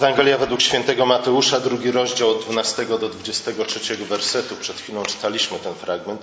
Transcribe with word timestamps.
Ewangelia 0.00 0.38
według 0.38 0.60
świętego 0.60 1.06
Mateusza, 1.06 1.60
drugi 1.60 1.90
rozdział 1.90 2.30
od 2.30 2.42
12 2.44 2.84
do 2.86 3.08
23 3.08 3.96
wersetu. 3.96 4.56
Przed 4.56 4.76
chwilą 4.76 5.02
czytaliśmy 5.02 5.58
ten 5.58 5.74
fragment, 5.74 6.22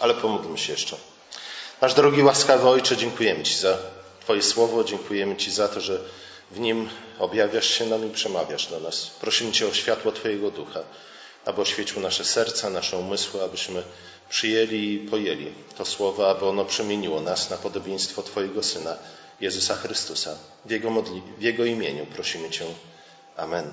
ale 0.00 0.14
pomódlmy 0.14 0.58
się 0.58 0.72
jeszcze. 0.72 0.96
Nasz 1.80 1.94
drogi 1.94 2.22
łaskawy 2.22 2.68
Ojcze, 2.68 2.96
dziękujemy 2.96 3.42
Ci 3.44 3.54
za 3.58 3.78
Twoje 4.20 4.42
słowo, 4.42 4.84
dziękujemy 4.84 5.36
Ci 5.36 5.50
za 5.50 5.68
to, 5.68 5.80
że 5.80 6.00
w 6.50 6.60
nim 6.60 6.88
objawiasz 7.18 7.66
się 7.70 7.86
nam 7.86 8.06
i 8.06 8.10
przemawiasz 8.10 8.66
do 8.66 8.80
nas. 8.80 9.10
Prosimy 9.20 9.52
Cię 9.52 9.66
o 9.68 9.72
światło 9.74 10.12
Twojego 10.12 10.50
ducha, 10.50 10.80
aby 11.44 11.60
oświecił 11.60 12.00
nasze 12.00 12.24
serca, 12.24 12.70
nasze 12.70 12.96
umysły, 12.96 13.42
abyśmy 13.42 13.82
przyjęli 14.30 14.92
i 14.94 14.98
pojęli 15.10 15.52
to 15.78 15.84
słowo, 15.84 16.30
aby 16.30 16.46
ono 16.46 16.64
przemieniło 16.64 17.20
nas 17.20 17.50
na 17.50 17.56
podobieństwo 17.56 18.22
Twojego 18.22 18.62
Syna, 18.62 18.96
Jezusa 19.40 19.74
Chrystusa. 19.76 20.36
W 20.64 20.70
Jego, 20.70 20.90
modli- 20.90 21.22
w 21.38 21.42
Jego 21.42 21.64
imieniu 21.64 22.06
prosimy 22.06 22.50
Cię. 22.50 22.64
Amen. 23.38 23.72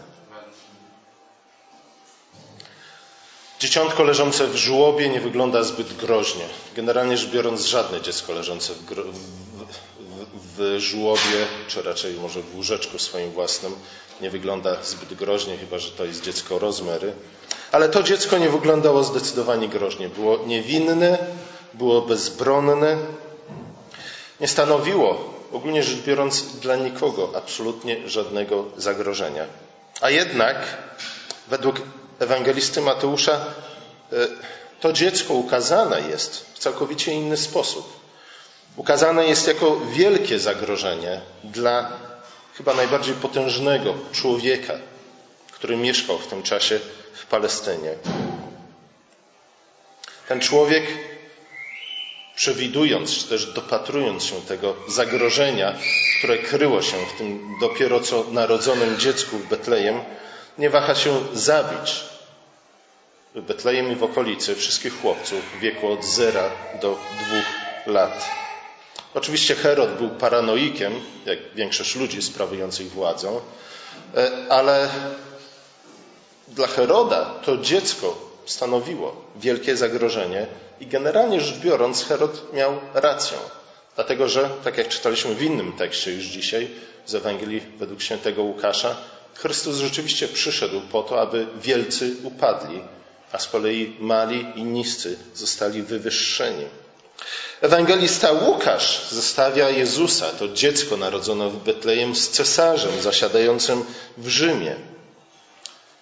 Dzieciątko 3.60 4.04
leżące 4.04 4.48
w 4.48 4.56
żłobie 4.56 5.10
nie 5.10 5.20
wygląda 5.22 5.64
zbyt 5.64 5.94
groźnie. 5.98 6.44
Generalnie 6.76 7.18
rzecz 7.18 7.30
biorąc, 7.30 7.66
żadne 7.66 8.02
dziecko 8.02 8.34
leżące 8.34 8.73
w, 8.73 8.86
gro- 8.86 9.12
w, 9.12 9.78
w, 10.58 10.80
żłobie, 10.80 11.48
czy 11.68 11.82
raczej 11.82 12.14
może 12.14 12.42
w 12.42 12.56
łóżeczku 12.56 13.00
swoim 13.00 13.32
własnym, 13.32 13.76
nie 14.22 14.30
wygląda 14.30 14.84
zbyt 14.84 15.14
groźnie, 15.14 15.58
chyba 15.58 15.80
że 15.80 15.92
to 15.92 16.06
jest 16.06 16.23
dziecko 16.23 16.59
rozmery. 16.59 17.14
Ale 17.72 17.90
to 17.90 18.04
dziecko 18.04 18.38
nie 18.38 18.50
wyglądało 18.50 19.04
zdecydowanie 19.04 19.68
groźnie. 19.68 20.09
Było 20.09 20.38
niewinne, 20.45 21.18
było 21.73 22.02
bezbronne, 22.02 22.98
nie 24.40 24.48
stanowiło, 24.48 25.34
ogólnie 25.55 25.84
rzecz 25.84 26.00
biorąc, 26.00 26.44
dla 26.44 26.76
nikogo 26.76 27.32
absolutnie 27.36 28.09
żadnego 28.09 28.66
zagrożenia. 28.77 29.45
A 30.02 30.09
jednak, 30.09 30.78
według 31.48 31.81
ewangelisty 32.20 32.81
Mateusza, 32.81 33.34
e, 33.34 34.16
to 34.81 34.94
dziecko 34.94 35.33
ukazane 35.33 36.02
jest 36.02 36.45
w 36.53 36.59
całkowicie 36.59 37.14
inny 37.14 37.38
sposób. 37.38 38.00
Ukazane 38.76 39.26
jest 39.26 39.48
jako 39.48 39.80
wielkie 39.80 40.39
zagrożenie 40.39 41.22
dla 41.44 41.92
chyba 42.58 42.73
najbardziej 42.73 43.16
potężnego 43.16 43.94
człowieka, 44.11 44.73
który 45.52 45.78
mieszkał 45.78 46.17
w 46.17 46.28
tym 46.28 46.44
czasie 46.44 46.80
w 47.14 47.26
Palestynie. 47.26 47.95
Ten 50.28 50.39
człowiek 50.39 51.14
przewidując, 52.36 53.17
czy 53.17 53.28
też 53.28 53.45
dopatrując 53.45 54.23
się 54.23 54.41
tego 54.41 54.75
zagrożenia, 54.88 55.75
które 56.17 56.38
kryło 56.38 56.81
się 56.81 56.97
w 57.16 57.17
tym 57.17 57.55
dopiero 57.61 58.00
co 58.00 58.25
narodzonym 58.31 58.97
dziecku 58.97 59.38
w 59.38 59.50
Betlejem, 59.50 60.00
nie 60.58 60.69
waha 60.69 60.95
się 60.95 61.19
zabić 61.33 62.03
w 63.36 63.42
Betlejem 63.42 63.92
i 63.92 63.95
w 63.95 64.03
okolicy 64.03 64.55
wszystkich 64.55 65.02
chłopców 65.02 65.39
w 65.58 65.59
wieku 65.59 65.92
od 65.92 66.05
zera 66.05 66.52
do 66.81 66.97
dwóch 67.25 67.45
lat. 67.88 68.25
Oczywiście 69.14 69.55
Herod 69.55 69.97
był 69.97 70.09
paranoikiem, 70.09 70.94
jak 71.25 71.39
większość 71.55 71.95
ludzi 71.95 72.22
sprawujących 72.22 72.89
władzę, 72.89 73.39
e, 74.16 74.31
ale 74.49 74.89
dla 76.47 76.67
Heroda 76.67 77.25
to 77.45 77.58
dziecko 77.58 78.25
stanowiło 78.46 79.26
wielkie 79.36 79.78
zagrożenie 79.78 80.48
i 80.80 80.88
generalnie 80.88 81.42
rzecz 81.42 81.58
biorąc 81.60 82.06
Herod 82.06 82.54
miał 82.54 82.80
rację. 82.94 83.38
Dlatego, 83.96 84.30
że, 84.30 84.50
tak 84.64 84.78
jak 84.78 84.88
czytaliśmy 84.88 85.36
w 85.36 85.42
innym 85.42 85.74
tekście 85.74 86.14
już 86.14 86.26
dzisiaj 86.26 86.68
z 87.06 87.16
Ewangelii 87.16 87.62
według 87.80 88.02
świętego 88.02 88.44
Łukasza, 88.44 88.96
Chrystus 89.36 89.78
rzeczywiście 89.78 90.28
przyszedł 90.28 90.82
po 90.82 91.04
to, 91.04 91.22
aby 91.22 91.48
wielcy 91.62 92.12
upadli, 92.23 92.82
a 93.32 93.40
z 93.40 93.48
kolei 93.48 93.96
mali 94.00 94.45
i 94.55 94.64
niscy 94.64 95.17
zostali 95.34 95.82
wywyższeni. 95.82 96.66
Ewangelista 97.61 98.32
Łukasz 98.32 99.10
zestawia 99.10 99.70
Jezusa, 99.70 100.26
to 100.39 100.48
dziecko 100.48 100.98
narodzone 100.98 101.50
w 101.50 101.64
Betlejem, 101.64 102.16
z 102.16 102.30
cesarzem 102.30 103.02
zasiadającym 103.02 103.86
w 104.17 104.28
Rzymie. 104.28 104.76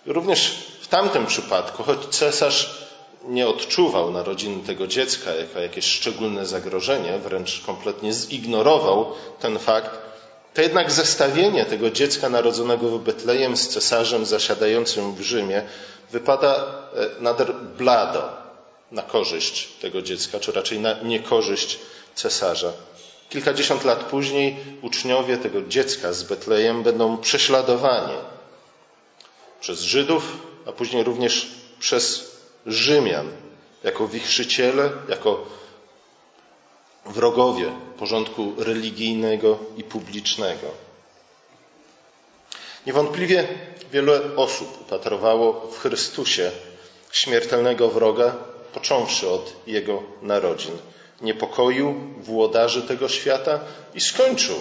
Również 0.06 0.56
w 0.84 0.88
tamtym 0.88 1.26
przypadku, 1.26 1.84
choć 1.84 2.00
cesarz 2.06 2.84
nie 3.28 3.48
odczuwał 3.48 4.12
narodziny 4.12 4.64
tego 4.64 4.88
dziecka 4.88 5.36
jako 5.36 5.60
jakieś 5.60 5.86
szczególne 5.86 6.46
zagrożenie, 6.46 7.20
wręcz 7.20 7.62
kompletnie 7.66 8.14
zignorował 8.14 9.14
ten 9.40 9.60
fakt, 9.60 9.92
to 10.54 10.62
jednak 10.62 10.92
zestawienie 10.92 11.66
tego 11.66 11.90
dziecka 11.90 12.30
narodzonego 12.30 12.90
w 12.90 13.04
Betlejem 13.04 13.58
z 13.58 13.68
cesarzem 13.68 14.26
zasiadającym 14.26 15.16
w 15.16 15.22
Rzymie 15.22 15.64
wypada 16.12 16.56
e, 16.56 17.22
nader 17.22 17.54
blado 17.78 18.30
na 18.92 19.02
korzyść 19.02 19.68
tego 19.82 20.02
dziecka, 20.02 20.40
czy 20.40 20.52
raczej 20.52 20.80
na 20.80 20.94
niekorzyść 21.04 21.80
cesarza. 22.16 22.72
Kilkadziesiąt 23.30 23.84
lat 23.84 24.04
później 24.04 24.56
uczniowie 24.82 25.38
tego 25.38 25.62
dziecka 25.62 26.14
z 26.14 26.24
Betlejem 26.24 26.84
będą 26.84 27.18
prześladowani 27.18 28.14
przez 29.62 29.82
Żydów, 29.82 30.53
a 30.66 30.72
później 30.72 31.04
również 31.04 31.48
przez 31.80 32.32
Rzymian, 32.66 33.32
jako 33.84 34.08
wichrzyciele, 34.08 34.92
jako 35.10 35.46
wrogowie 37.06 37.72
porządku 38.00 38.54
religijnego 38.58 39.60
i 39.78 39.84
publicznego. 39.84 40.68
Niewątpliwie 42.86 43.48
wiele 43.92 44.36
osób 44.36 44.82
upatrowało 44.82 45.68
w 45.72 45.80
Chrystusie 45.80 46.52
śmiertelnego 47.12 47.90
wroga, 47.90 48.36
począwszy 48.74 49.30
od 49.30 49.54
jego 49.68 50.04
narodzin. 50.22 50.78
Niepokoił 51.22 51.94
włodarzy 52.18 52.82
tego 52.82 53.10
świata 53.10 53.60
i 53.94 54.02
skończył 54.02 54.56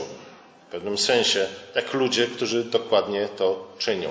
w 0.68 0.70
pewnym 0.70 0.98
sensie 0.98 1.48
jak 1.74 1.94
ludzie, 1.94 2.26
którzy 2.26 2.64
dokładnie 2.64 3.28
to 3.36 3.66
czynią, 3.78 4.10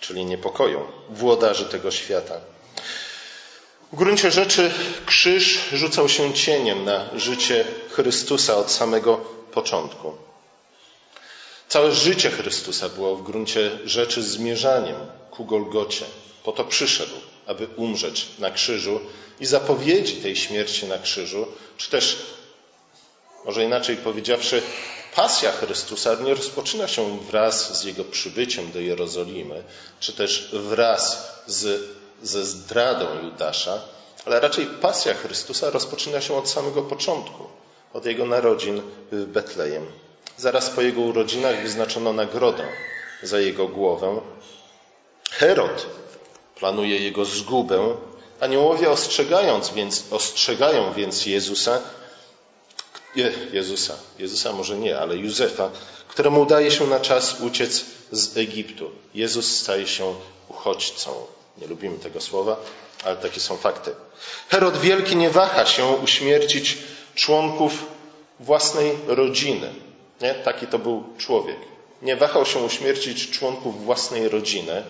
czyli 0.00 0.24
niepokoją 0.24 0.86
włodarzy 1.10 1.64
tego 1.64 1.90
świata. 1.90 2.40
W 3.92 3.96
gruncie 3.96 4.30
rzeczy 4.30 4.70
krzyż 5.06 5.58
rzucał 5.72 6.08
się 6.08 6.34
cieniem 6.34 6.84
na 6.84 7.18
życie 7.18 7.64
Chrystusa 7.90 8.56
od 8.56 8.70
samego 8.70 9.16
początku. 9.52 10.12
Całe 11.68 11.92
życie 11.92 12.30
Chrystusa 12.30 12.88
było 12.88 13.16
w 13.16 13.22
gruncie 13.22 13.70
rzeczy 13.84 14.22
zmierzaniem 14.22 14.96
ku 15.30 15.44
Golgocie. 15.44 16.04
Po 16.44 16.52
to 16.52 16.64
przyszedł, 16.64 17.14
aby 17.46 17.66
umrzeć 17.76 18.26
na 18.38 18.50
krzyżu 18.50 19.00
i 19.40 19.46
zapowiedzi 19.46 20.16
tej 20.16 20.36
śmierci 20.36 20.86
na 20.86 20.98
krzyżu, 20.98 21.46
czy 21.76 21.90
też, 21.90 22.16
może 23.44 23.64
inaczej 23.64 23.96
powiedziawszy, 23.96 24.62
pasja 25.16 25.52
Chrystusa 25.52 26.14
nie 26.14 26.34
rozpoczyna 26.34 26.88
się 26.88 27.18
wraz 27.18 27.80
z 27.80 27.84
Jego 27.84 28.04
przybyciem 28.04 28.72
do 28.72 28.80
Jerozolimy, 28.80 29.62
czy 30.00 30.12
też 30.12 30.50
wraz 30.52 31.32
z 31.46 31.96
ze 32.22 32.44
zdradą 32.44 33.06
Judasza, 33.22 33.80
ale 34.26 34.40
raczej 34.40 34.66
pasja 34.66 35.14
Chrystusa 35.14 35.70
rozpoczyna 35.70 36.20
się 36.20 36.34
od 36.36 36.48
samego 36.48 36.82
początku, 36.82 37.44
od 37.92 38.06
jego 38.06 38.26
narodzin 38.26 38.82
w 39.12 39.24
Betlejem. 39.24 39.86
Zaraz 40.36 40.70
po 40.70 40.82
jego 40.82 41.00
urodzinach 41.00 41.62
wyznaczono 41.62 42.12
nagrodę 42.12 42.64
za 43.22 43.40
jego 43.40 43.68
głowę. 43.68 44.20
Herod 45.30 45.86
planuje 46.56 46.98
jego 46.98 47.24
zgubę. 47.24 47.96
Aniołowie 48.40 48.90
ostrzegając 48.90 49.70
więc, 49.70 50.04
ostrzegają 50.10 50.92
więc 50.92 51.26
Jezusa, 51.26 51.80
Jezusa, 53.52 53.94
Jezusa 54.18 54.52
może 54.52 54.76
nie, 54.76 54.98
ale 54.98 55.16
Józefa, 55.16 55.70
któremu 56.08 56.42
udaje 56.42 56.70
się 56.70 56.86
na 56.86 57.00
czas 57.00 57.40
uciec 57.40 57.84
z 58.12 58.36
Egiptu. 58.36 58.90
Jezus 59.14 59.56
staje 59.56 59.86
się 59.86 60.14
uchodźcą. 60.48 61.10
Nie 61.58 61.66
lubimy 61.66 61.98
tego 61.98 62.20
słowa, 62.20 62.56
ale 63.04 63.16
takie 63.16 63.40
są 63.40 63.56
fakty. 63.56 63.90
Herod 64.48 64.76
Wielki 64.76 65.16
nie 65.16 65.30
waha 65.30 65.66
się 65.66 65.86
uśmiercić 65.86 66.78
członków 67.14 67.86
własnej 68.40 68.92
rodziny. 69.06 69.72
Nie? 70.20 70.34
Taki 70.34 70.66
to 70.66 70.78
był 70.78 71.04
człowiek. 71.18 71.56
Nie 72.02 72.16
wahał 72.16 72.46
się 72.46 72.58
uśmiercić 72.58 73.30
członków 73.30 73.84
własnej 73.84 74.28
rodziny, 74.28 74.82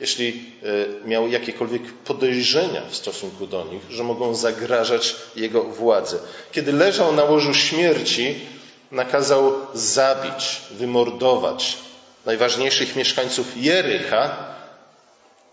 jeśli 0.00 0.44
e, 1.04 1.08
miał 1.08 1.28
jakiekolwiek 1.28 1.82
podejrzenia 1.92 2.82
w 2.90 2.96
stosunku 2.96 3.46
do 3.46 3.64
nich, 3.64 3.82
że 3.90 4.04
mogą 4.04 4.34
zagrażać 4.34 5.16
jego 5.36 5.62
władzy. 5.62 6.18
Kiedy 6.52 6.72
leżał 6.72 7.12
na 7.12 7.24
łożu 7.24 7.54
śmierci, 7.54 8.34
nakazał 8.92 9.52
zabić, 9.74 10.62
wymordować 10.70 11.76
najważniejszych 12.26 12.96
mieszkańców 12.96 13.56
Jericha, 13.56 14.54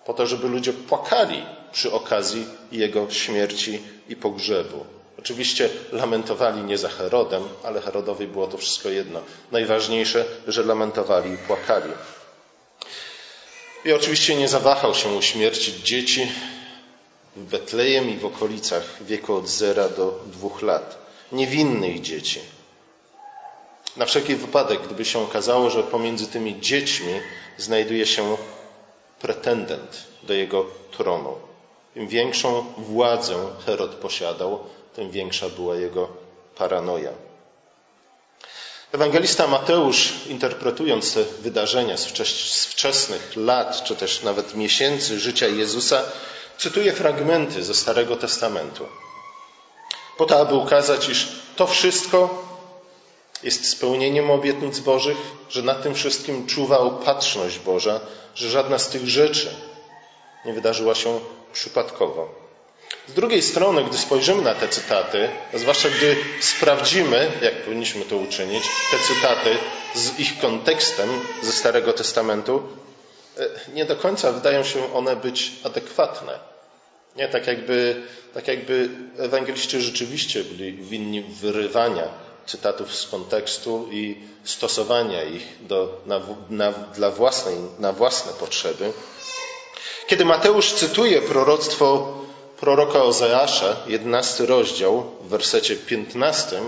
po 0.06 0.13
to, 0.13 0.27
żeby 0.27 0.48
ludzie 0.48 0.74
płakali 0.74 1.45
przy 1.71 1.91
okazji 1.91 2.45
jego 2.71 3.12
śmierci 3.12 3.80
i 4.09 4.15
pogrzebu. 4.15 4.86
Oczywiście 5.19 5.69
lamentowali 5.91 6.62
nie 6.62 6.77
za 6.77 6.89
Herodem, 6.89 7.44
ale 7.63 7.81
Herodowi 7.81 8.27
było 8.27 8.48
to 8.48 8.57
wszystko 8.57 8.89
jedno. 8.89 9.21
Najważniejsze, 9.51 10.25
że 10.48 10.63
lamentowali 10.63 11.31
i 11.31 11.38
płakali. 11.38 11.91
I 13.85 13.93
oczywiście 13.93 14.35
nie 14.35 14.47
zawahał 14.47 14.95
się 14.95 15.09
uśmiercić 15.09 15.75
dzieci 15.75 16.31
w 17.35 17.43
Betlejem 17.43 18.09
i 18.09 18.17
w 18.17 18.25
okolicach 18.25 19.03
wieku 19.03 19.35
od 19.35 19.47
zera 19.47 19.89
do 19.89 20.19
dwóch 20.25 20.61
lat. 20.61 20.97
Niewinnych 21.31 22.01
dzieci. 22.01 22.39
Na 23.97 24.05
wszelki 24.05 24.35
wypadek, 24.35 24.81
gdyby 24.81 25.05
się 25.05 25.19
okazało, 25.19 25.69
że 25.69 25.83
pomiędzy 25.83 26.27
tymi 26.27 26.59
dziećmi 26.61 27.13
znajduje 27.57 28.05
się 28.05 28.37
pretendent 29.21 30.03
do 30.23 30.33
jego 30.33 30.65
tronu. 30.91 31.35
Im 31.95 32.07
większą 32.07 32.65
władzę 32.77 33.35
Herod 33.65 33.91
posiadał, 33.91 34.59
tym 34.95 35.11
większa 35.11 35.49
była 35.49 35.75
jego 35.75 36.07
paranoja. 36.57 37.11
Ewangelista 38.95 39.47
Mateusz, 39.47 40.13
interpretując 40.27 41.13
te 41.13 41.24
wydarzenia 41.24 41.97
z 41.97 42.06
wczesnych 42.65 43.36
lat, 43.36 43.83
czy 43.83 43.95
też 43.95 44.24
nawet 44.24 44.56
miesięcy 44.56 45.19
życia 45.19 45.47
Jezusa, 45.47 46.03
cytuje 46.57 46.94
fragmenty 46.94 47.63
ze 47.63 47.74
Starego 47.74 48.15
Testamentu. 48.15 48.86
Po 50.18 50.25
to, 50.25 50.39
aby 50.39 50.56
ukazać, 50.56 51.09
iż 51.09 51.27
to 51.56 51.68
wszystko 51.68 52.44
jest 53.44 53.69
spełnieniem 53.69 54.31
obietnic 54.31 54.80
Bożych, 54.80 55.18
że 55.50 55.62
nad 55.62 55.83
tym 55.83 55.95
wszystkim 55.95 56.48
czuwa 56.48 56.80
opatrzność 56.80 57.59
Boża, 57.59 58.00
że 58.36 58.50
żadna 58.50 58.80
z 58.80 58.89
tych 58.89 59.09
rzeczy 59.09 59.56
nie 60.45 60.53
wydarzyła 60.53 60.95
się 60.95 61.19
przypadkowo. 61.53 62.44
Z 63.07 63.13
drugiej 63.13 63.41
strony, 63.41 63.83
gdy 63.83 63.97
spojrzymy 63.97 64.41
na 64.41 64.55
te 64.55 64.67
cytaty, 64.67 65.29
a 65.53 65.57
zwłaszcza 65.57 65.89
gdy 65.89 66.15
sprawdzimy, 66.39 67.31
jak 67.41 67.63
powinniśmy 67.63 68.05
to 68.05 68.17
uczynić, 68.17 68.63
te 68.91 68.97
cytaty 68.99 69.57
z 69.95 70.19
ich 70.19 70.39
kontekstem 70.39 71.09
ze 71.43 71.51
Starego 71.51 71.93
Testamentu, 71.93 72.63
e, 73.37 73.47
nie 73.73 73.85
do 73.85 73.95
końca 73.95 74.31
wydają 74.31 74.63
się 74.63 74.93
one 74.93 75.15
być 75.15 75.51
adekwatne. 75.63 76.39
Nie, 77.15 77.27
tak 77.27 77.47
jakby, 77.47 78.03
tak 78.33 78.47
jakby 78.47 78.89
ewangeliści 79.17 79.81
rzeczywiście 79.81 80.43
byli 80.43 80.73
winni 80.73 81.21
wyrywania 81.21 82.09
cytatów 82.45 82.95
z 82.95 83.07
kontekstu 83.07 83.87
i 83.91 84.17
stosowania 84.43 85.23
ich 85.23 85.67
do, 85.67 86.01
na, 86.05 86.21
na, 86.49 86.71
dla 86.71 87.11
własnej, 87.11 87.55
na 87.79 87.93
własne 87.93 88.31
potrzeby. 88.33 88.91
Kiedy 90.07 90.25
Mateusz 90.25 90.73
cytuje 90.73 91.21
proroctwo 91.21 92.13
proroka 92.59 93.03
Ozeasza, 93.03 93.75
11 93.87 94.45
rozdział, 94.45 95.03
w 95.21 95.27
wersecie 95.27 95.75
15 95.75 96.59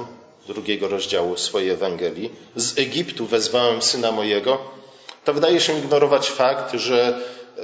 drugiego 0.48 0.88
rozdziału 0.88 1.38
swojej 1.38 1.70
Ewangelii, 1.70 2.32
z 2.56 2.80
Egiptu 2.80 3.26
wezwałem 3.26 3.82
syna 3.82 4.12
mojego, 4.12 4.58
to 5.26 5.34
wydaje 5.34 5.60
się 5.60 5.80
ignorować 5.80 6.30
fakt, 6.30 6.74
że 6.74 7.20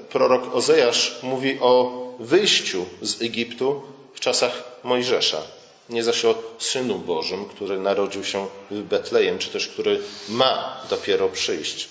prorok 0.09 0.55
Ozeasz 0.55 1.19
mówi 1.23 1.57
o 1.61 2.03
wyjściu 2.19 2.85
z 3.01 3.21
Egiptu 3.21 3.81
w 4.13 4.19
czasach 4.19 4.63
Mojżesza, 4.83 5.41
nie 5.89 6.03
zaś 6.03 6.25
o 6.25 6.35
Synu 6.59 6.99
Bożym, 6.99 7.45
który 7.45 7.79
narodził 7.79 8.23
się 8.23 8.47
w 8.71 8.81
Betlejem, 8.81 9.39
czy 9.39 9.49
też 9.49 9.67
który 9.67 9.99
ma 10.29 10.81
dopiero 10.89 11.29
przyjść. 11.29 11.89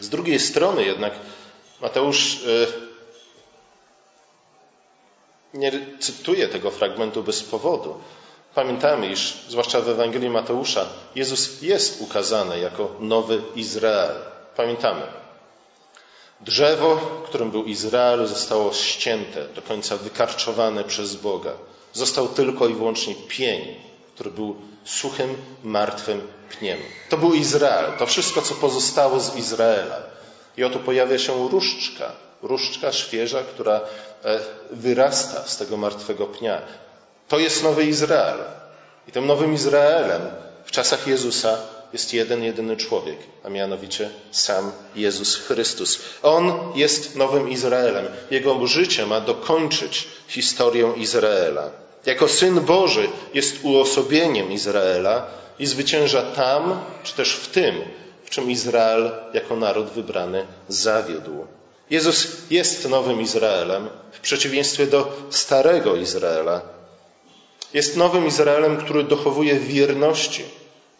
Z 0.00 0.08
drugiej 0.08 0.38
strony 0.38 0.84
jednak 0.84 1.12
Mateusz 1.80 2.34
e, 2.46 2.87
nie 5.54 5.72
cytuję 6.00 6.48
tego 6.48 6.70
fragmentu 6.70 7.22
bez 7.22 7.42
powodu. 7.42 7.94
Pamiętamy, 8.54 9.10
iż 9.10 9.34
zwłaszcza 9.48 9.80
w 9.80 9.88
Ewangelii 9.88 10.30
Mateusza 10.30 10.86
Jezus 11.14 11.62
jest 11.62 12.00
ukazany 12.00 12.58
jako 12.58 12.90
nowy 13.00 13.42
Izrael. 13.56 14.14
Pamiętamy. 14.56 15.02
Drzewo, 16.40 16.96
którym 17.24 17.50
był 17.50 17.64
Izrael, 17.64 18.26
zostało 18.26 18.72
ścięte, 18.72 19.48
do 19.48 19.62
końca 19.62 19.96
wykarczowane 19.96 20.84
przez 20.84 21.16
Boga. 21.16 21.52
Został 21.92 22.28
tylko 22.28 22.68
i 22.68 22.74
wyłącznie 22.74 23.14
pień, 23.28 23.74
który 24.14 24.30
był 24.30 24.56
suchym, 24.84 25.36
martwym 25.64 26.20
pniem. 26.50 26.78
To 27.08 27.18
był 27.18 27.34
Izrael, 27.34 27.92
to 27.98 28.06
wszystko, 28.06 28.42
co 28.42 28.54
pozostało 28.54 29.20
z 29.20 29.36
Izraela. 29.36 30.02
I 30.56 30.64
oto 30.64 30.78
pojawia 30.78 31.18
się 31.18 31.48
różdżka, 31.48 32.12
różdżka 32.42 32.92
świeża, 32.92 33.42
która 33.42 33.80
e, 34.24 34.40
wyrasta 34.70 35.44
z 35.46 35.56
tego 35.56 35.76
martwego 35.76 36.26
pnia. 36.26 36.62
To 37.28 37.38
jest 37.38 37.62
nowy 37.62 37.84
Izrael. 37.84 38.38
I 39.08 39.12
tym 39.12 39.26
nowym 39.26 39.54
Izraelem 39.54 40.22
w 40.64 40.70
czasach 40.70 41.06
Jezusa 41.06 41.58
jest 41.92 42.12
jeden, 42.12 42.44
jedyny 42.44 42.76
człowiek, 42.76 43.18
a 43.44 43.48
mianowicie 43.48 44.10
sam 44.30 44.72
Jezus 44.96 45.36
Chrystus. 45.36 46.00
On 46.22 46.72
jest 46.74 47.16
nowym 47.16 47.50
Izraelem. 47.50 48.06
Jego 48.30 48.66
życie 48.66 49.06
ma 49.06 49.20
dokończyć 49.20 50.08
historię 50.28 50.92
Izraela. 50.96 51.70
Jako 52.06 52.28
Syn 52.28 52.60
Boży 52.60 53.08
jest 53.34 53.56
uosobieniem 53.62 54.52
Izraela 54.52 55.26
i 55.58 55.66
zwycięża 55.66 56.22
tam, 56.22 56.80
czy 57.02 57.14
też 57.14 57.32
w 57.32 57.48
tym, 57.48 57.74
w 58.24 58.30
czym 58.30 58.50
Izrael 58.50 59.10
jako 59.34 59.56
naród 59.56 59.88
wybrany 59.88 60.46
zawiódł. 60.68 61.46
Jezus 61.90 62.28
jest 62.50 62.88
nowym 62.88 63.20
Izraelem 63.20 63.88
w 64.12 64.20
przeciwieństwie 64.20 64.86
do 64.86 65.12
starego 65.30 65.96
Izraela. 65.96 66.60
Jest 67.74 67.96
nowym 67.96 68.26
Izraelem, 68.26 68.76
który 68.76 69.04
dochowuje 69.04 69.58
wierności 69.58 70.44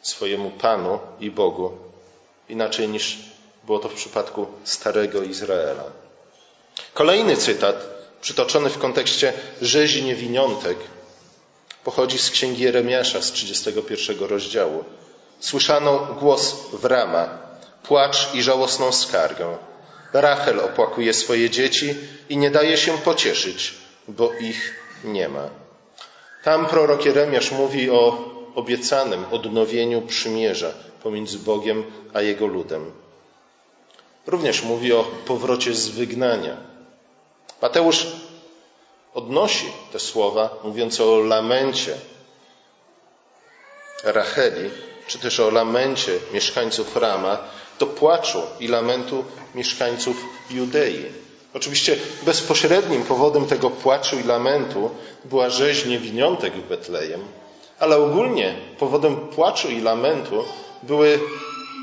swojemu 0.02 0.50
Panu 0.50 0.98
i 1.20 1.30
Bogu, 1.30 1.72
inaczej 2.48 2.88
niż 2.88 3.18
było 3.64 3.78
to 3.78 3.88
w 3.88 3.94
przypadku 3.94 4.46
starego 4.64 5.22
Izraela. 5.22 5.84
Kolejny 6.94 7.36
cytat, 7.36 7.76
przytoczony 8.20 8.70
w 8.70 8.78
kontekście 8.78 9.32
rzezi 9.62 10.04
niewiniątek, 10.04 10.78
pochodzi 11.84 12.18
z 12.18 12.30
księgi 12.30 12.62
Jeremiasza 12.62 13.22
z 13.22 13.32
31 13.32 14.18
rozdziału. 14.28 14.84
Słyszano 15.40 15.98
głos 16.20 16.56
w 16.72 16.84
rama, 16.84 17.38
płacz 17.82 18.34
i 18.34 18.42
żałosną 18.42 18.92
skargę. 18.92 19.58
Rachel 20.12 20.60
opłakuje 20.60 21.14
swoje 21.14 21.50
dzieci 21.50 21.94
i 22.28 22.36
nie 22.36 22.50
daje 22.50 22.76
się 22.76 22.98
pocieszyć, 22.98 23.74
bo 24.08 24.32
ich 24.40 24.74
nie 25.04 25.28
ma. 25.28 25.48
Tam 26.44 26.66
prorok 26.66 27.04
Jeremiasz 27.04 27.52
mówi 27.52 27.90
o 27.90 28.18
obiecanym 28.54 29.24
odnowieniu 29.30 30.02
przymierza 30.02 30.72
pomiędzy 31.02 31.38
Bogiem 31.38 31.84
a 32.14 32.22
Jego 32.22 32.46
ludem. 32.46 32.92
Również 34.26 34.62
mówi 34.62 34.92
o 34.92 35.04
powrocie 35.26 35.74
z 35.74 35.88
wygnania. 35.88 36.56
Mateusz 37.62 38.06
odnosi 39.14 39.72
te 39.92 39.98
słowa, 39.98 40.58
mówiąc 40.64 41.00
o 41.00 41.20
lamencie 41.20 41.94
Racheli, 44.04 44.70
czy 45.06 45.18
też 45.18 45.40
o 45.40 45.50
lamencie 45.50 46.12
mieszkańców 46.32 46.96
Rama, 46.96 47.38
do 47.78 47.86
płaczu 47.86 48.42
i 48.60 48.68
lamentu 48.68 49.24
mieszkańców 49.54 50.24
Judei. 50.50 51.04
Oczywiście 51.54 51.96
bezpośrednim 52.22 53.02
powodem 53.02 53.46
tego 53.46 53.70
płaczu 53.70 54.18
i 54.18 54.22
lamentu 54.22 54.90
była 55.24 55.50
rzeź 55.50 55.86
niewiniątek 55.86 56.54
w 56.54 56.68
Betlejem, 56.68 57.20
ale 57.78 57.96
ogólnie 57.96 58.54
powodem 58.78 59.16
płaczu 59.16 59.68
i 59.68 59.80
lamentu 59.80 60.44
były, 60.82 61.20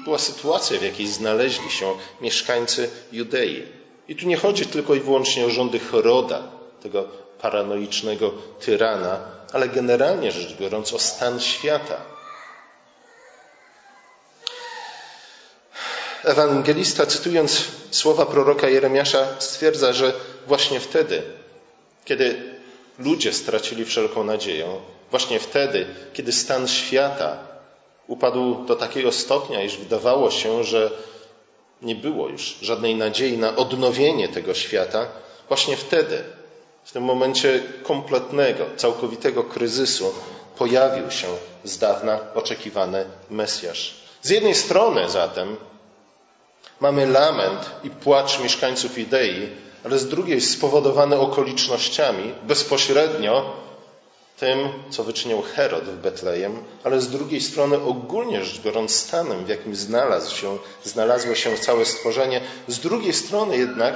była 0.04 0.18
sytuacja, 0.18 0.80
w 0.80 0.84
jakiej 0.84 1.08
znaleźli 1.08 1.72
się 1.72 1.94
mieszkańcy 2.22 2.90
Judei. 3.12 3.64
I 4.08 4.16
tu 4.16 4.28
nie 4.28 4.38
chodzi 4.38 4.66
tylko 4.66 4.96
i 4.96 5.00
wyłącznie 5.00 5.46
o 5.46 5.50
rządy 5.50 5.80
Heroda, 5.80 6.44
tego 6.84 7.06
paranoicznego 7.42 8.32
tyrana, 8.60 9.20
ale 9.54 9.70
generalnie 9.70 10.32
rzecz 10.32 10.58
biorąc 10.58 10.94
o 10.94 11.00
stan 11.00 11.40
świata. 11.40 12.15
Ewangelista, 16.26 17.06
cytując 17.06 17.66
słowa 17.92 18.26
proroka 18.26 18.70
Jeremiasza, 18.70 19.28
stwierdza, 19.40 19.94
że 19.94 20.14
właśnie 20.48 20.80
wtedy, 20.80 21.22
kiedy 22.06 22.56
ludzie 23.00 23.34
stracili 23.34 23.86
wszelką 23.86 24.24
nadzieję, 24.24 24.68
właśnie 25.12 25.40
wtedy, 25.40 25.86
kiedy 26.14 26.32
stan 26.32 26.68
świata 26.68 27.38
upadł 28.08 28.66
do 28.66 28.76
takiego 28.76 29.12
stopnia, 29.12 29.64
iż 29.64 29.78
wydawało 29.78 30.32
się, 30.32 30.64
że 30.64 30.92
nie 31.82 31.96
było 31.96 32.30
już 32.30 32.58
żadnej 32.62 32.96
nadziei 32.96 33.38
na 33.38 33.56
odnowienie 33.56 34.28
tego 34.28 34.54
świata, 34.54 35.08
właśnie 35.48 35.78
wtedy, 35.78 36.24
w 36.84 36.92
tym 36.92 37.04
momencie 37.04 37.64
kompletnego, 37.84 38.66
całkowitego 38.78 39.44
kryzysu, 39.44 40.14
pojawił 40.58 41.12
się 41.12 41.28
z 41.64 41.78
dawna 41.78 42.20
oczekiwany 42.36 43.06
Mesjasz. 43.30 43.96
Z 44.22 44.30
jednej 44.30 44.56
strony 44.56 45.10
zatem 45.10 45.58
Mamy 46.80 47.06
lament 47.06 47.72
i 47.84 47.90
płacz 47.90 48.40
mieszkańców 48.40 48.98
Idei, 48.98 49.50
ale 49.86 50.00
z 50.00 50.08
drugiej 50.08 50.42
spowodowany 50.42 51.20
okolicznościami 51.20 52.34
bezpośrednio 52.44 53.66
tym, 54.40 54.70
co 54.90 55.04
wyczynił 55.04 55.42
Herod 55.42 55.84
w 55.84 56.02
Betlejem, 56.02 56.64
ale 56.84 57.02
z 57.02 57.10
drugiej 57.10 57.42
strony 57.42 57.84
ogólnie 57.84 58.46
rzecz 58.46 58.62
biorąc 58.62 58.96
stanem, 58.96 59.46
w 59.46 59.50
jakim 59.50 59.76
znalazł 59.76 60.36
się, 60.36 60.58
znalazło 60.84 61.36
się 61.36 61.58
całe 61.58 61.86
stworzenie. 61.86 62.42
Z 62.68 62.80
drugiej 62.80 63.14
strony 63.14 63.58
jednak, 63.58 63.96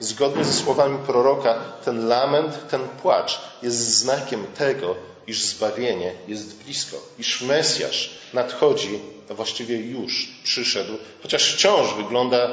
zgodnie 0.00 0.44
ze 0.44 0.52
słowami 0.52 0.98
proroka, 1.06 1.54
ten 1.84 2.08
lament, 2.08 2.68
ten 2.70 2.80
płacz 3.02 3.40
jest 3.62 3.76
znakiem 3.76 4.46
tego, 4.58 4.94
iż 5.28 5.42
zbawienie 5.42 6.12
jest 6.28 6.56
blisko, 6.56 6.96
iż 7.18 7.40
Mesjasz 7.42 8.10
nadchodzi, 8.32 8.98
a 9.30 9.34
właściwie 9.34 9.76
już 9.76 10.28
przyszedł, 10.44 10.98
chociaż 11.22 11.54
wciąż 11.54 11.94
wygląda 11.94 12.48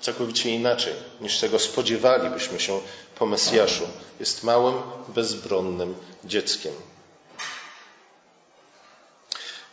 całkowicie 0.00 0.50
inaczej 0.50 0.92
niż 1.20 1.38
tego 1.38 1.58
spodziewalibyśmy 1.58 2.60
się 2.60 2.80
po 3.18 3.26
Mesjaszu. 3.26 3.88
Jest 4.20 4.44
małym, 4.44 4.74
bezbronnym 5.08 5.94
dzieckiem. 6.24 6.72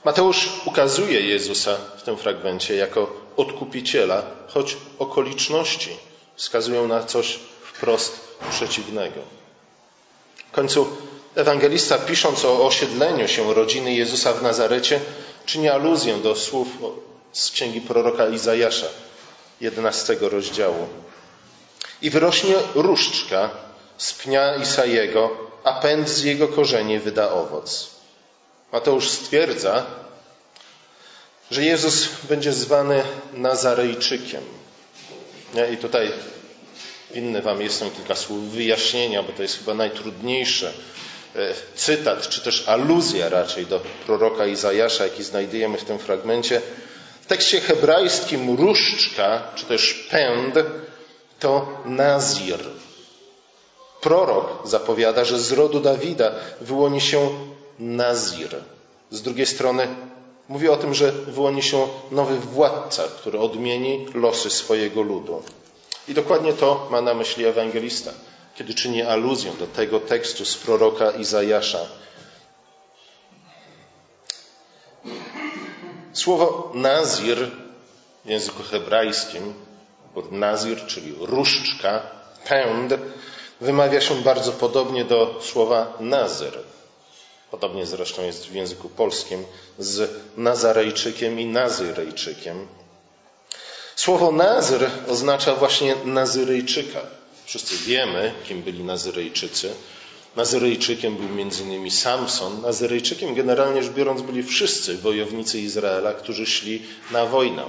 Mateusz 0.06 0.50
ukazuje 0.66 1.22
Jezusa 1.22 1.78
w 1.98 2.04
tym 2.04 2.18
fragmencie 2.18 2.76
jako 2.76 3.16
odkupiciela, 3.38 4.24
choć 4.48 4.78
okoliczności 5.00 5.90
wskazują 6.36 6.88
na 6.88 7.04
coś 7.04 7.40
wprost 7.62 8.38
przeciwnego. 8.52 9.20
W 10.52 10.52
końcu 10.52 10.88
ewangelista, 11.36 11.98
pisząc 11.98 12.46
o 12.46 12.66
osiedleniu 12.66 13.28
się 13.28 13.54
rodziny 13.54 13.94
Jezusa 13.94 14.34
w 14.34 14.44
Nazarecie, 14.44 15.00
czyni 15.46 15.70
aluzję 15.70 16.18
do 16.18 16.36
słów 16.36 16.68
z 17.32 17.52
księgi 17.52 17.82
proroka 17.82 18.28
Izajasza, 18.28 18.88
11 19.62 20.18
rozdziału. 20.22 20.88
I 22.02 22.10
wyrośnie 22.10 22.56
różdżka 22.76 23.50
z 23.98 24.14
pnia 24.14 24.56
Isajego, 24.56 25.30
a 25.64 25.74
pęd 25.74 26.10
z 26.10 26.24
jego 26.24 26.48
korzeni 26.48 27.00
wyda 27.00 27.32
owoc. 27.32 27.90
Mateusz 28.72 29.10
stwierdza, 29.10 29.86
że 31.52 31.64
Jezus 31.64 32.10
będzie 32.30 32.54
zwany 32.54 33.04
Nazarejczykiem. 33.34 34.44
I 35.74 35.78
tutaj 35.78 36.12
winny 37.14 37.42
Wam 37.42 37.62
jestem 37.62 37.92
kilka 37.92 38.16
słów 38.16 38.50
wyjaśnienia, 38.50 39.24
bo 39.24 39.32
to 39.32 39.42
jest 39.42 39.58
chyba 39.58 39.74
najtrudniejsze. 39.74 40.74
E, 41.36 41.54
cytat, 41.76 42.30
czy 42.30 42.42
też 42.42 42.70
aluzja 42.70 43.30
raczej 43.30 43.66
do 43.66 43.80
proroka 44.06 44.46
Izajasza, 44.46 45.04
jaki 45.04 45.24
znajdujemy 45.24 45.78
w 45.78 45.84
tym 45.84 46.00
fragmencie. 46.00 46.62
W 47.22 47.26
tekście 47.26 47.62
hebrajskim 47.62 48.56
różdżka, 48.58 49.44
czy 49.56 49.66
też 49.66 49.94
pęd, 49.94 50.56
to 51.40 51.68
nazir. 51.86 52.60
Prorok 54.02 54.68
zapowiada, 54.68 55.26
że 55.26 55.40
z 55.40 55.52
rodu 55.52 55.80
Dawida 55.80 56.32
wyłoni 56.62 57.02
się 57.02 57.30
nazir. 57.80 58.56
Z 59.12 59.22
drugiej 59.22 59.46
strony 59.46 59.88
mówi 60.50 60.70
o 60.70 60.78
tym, 60.78 60.94
że 60.94 61.12
wyłoni 61.12 61.64
się 61.64 61.88
nowy 62.12 62.40
władca, 62.40 63.04
który 63.04 63.40
odmieni 63.40 64.08
losy 64.14 64.50
swojego 64.50 65.02
ludu. 65.02 65.44
I 66.08 66.14
dokładnie 66.14 66.54
to 66.54 66.88
ma 66.92 67.02
na 67.02 67.14
myśli 67.14 67.46
ewangelista, 67.46 68.12
kiedy 68.56 68.74
czyni 68.74 69.02
aluzję 69.02 69.52
do 69.60 69.68
tego 69.68 70.00
tekstu 70.00 70.46
z 70.46 70.58
proroka 70.58 71.12
Izajasza. 71.12 71.86
Słowo 76.14 76.72
nazir 76.74 77.52
w 78.26 78.30
języku 78.30 78.64
hebrajskim, 78.64 79.54
nazir, 80.32 80.86
czyli 80.86 81.16
różdżka, 81.20 82.02
pęd, 82.46 82.94
wymawia 83.62 84.02
się 84.02 84.16
bardzo 84.16 84.52
podobnie 84.52 85.06
do 85.06 85.40
słowa 85.42 85.94
nazyr. 86.00 86.60
Podobnie 87.52 87.86
zresztą 87.86 88.24
jest 88.24 88.46
w 88.48 88.54
języku 88.54 88.90
polskim 88.90 89.46
z 89.80 90.12
Nazarejczykiem 90.38 91.40
i 91.40 91.46
Nazyrejczykiem. 91.46 92.68
Słowo 93.96 94.32
Nazyr 94.32 94.90
oznacza 95.08 95.56
właśnie 95.56 95.96
Nazyrejczyka. 96.06 97.00
Wszyscy 97.46 97.78
wiemy, 97.78 98.34
kim 98.48 98.62
byli 98.62 98.84
Nazyrejczycy. 98.84 99.74
Nazyrejczykiem 100.36 101.16
był 101.16 101.38
innymi 101.62 101.92
Samson. 101.92 102.62
Nazyrejczykiem 102.62 103.36
generalnie 103.36 103.84
rzecz 103.84 103.94
biorąc 103.94 104.22
byli 104.22 104.44
wszyscy 104.44 104.98
wojownicy 104.98 105.60
Izraela, 105.60 106.14
którzy 106.14 106.46
szli 106.46 106.82
na 107.12 107.26
wojnę. 107.26 107.66